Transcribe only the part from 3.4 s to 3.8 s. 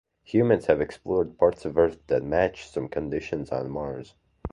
on